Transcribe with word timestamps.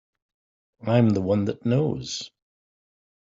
I'm 0.83 1.09
the 1.11 1.21
one 1.21 1.45
that 1.45 1.63
knows. 1.63 2.31